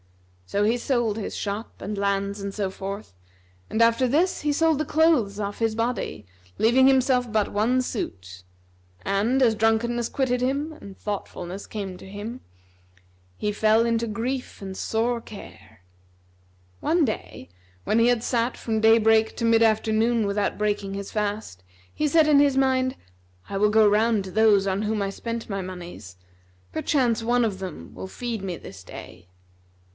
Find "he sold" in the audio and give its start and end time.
0.65-1.17, 4.41-4.79